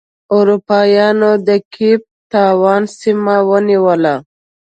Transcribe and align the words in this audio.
اروپا 0.35 0.79
یانو 0.95 1.31
د 1.47 1.49
کیپ 1.73 2.01
ټاون 2.31 2.81
سیمه 2.99 3.35
ونیوله. 3.49 4.15